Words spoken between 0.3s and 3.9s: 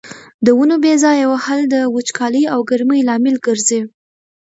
د ونو بې ځایه وهل د وچکالۍ او ګرمۍ لامل ګرځي.